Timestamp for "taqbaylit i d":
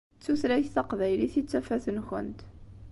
0.75-1.47